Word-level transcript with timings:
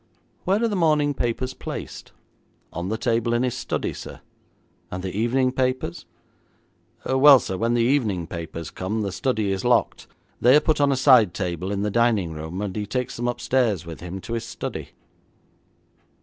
'Where 0.45 0.63
are 0.63 0.67
the 0.67 0.75
morning 0.75 1.13
papers 1.13 1.53
placed?' 1.53 2.11
'On 2.73 2.89
the 2.89 2.97
table 2.97 3.33
in 3.35 3.43
his 3.43 3.53
study, 3.55 3.93
sir.' 3.93 4.19
'And 4.89 5.03
the 5.03 5.15
evening 5.15 5.51
papers?' 5.51 6.07
'Well, 7.05 7.37
sir, 7.37 7.55
when 7.55 7.75
the 7.75 7.83
evening 7.83 8.25
papers 8.25 8.71
come, 8.71 9.03
the 9.03 9.11
study 9.11 9.51
is 9.51 9.63
locked. 9.63 10.07
They 10.41 10.55
are 10.55 10.59
put 10.59 10.81
on 10.81 10.91
a 10.91 10.95
side 10.97 11.35
table 11.35 11.71
in 11.71 11.83
the 11.83 11.91
dining 11.91 12.31
room, 12.31 12.63
and 12.63 12.75
he 12.75 12.87
takes 12.87 13.15
them 13.15 13.27
upstairs 13.27 13.85
with 13.85 13.99
him 13.99 14.19
to 14.21 14.33
his 14.33 14.43
study.' 14.45 14.89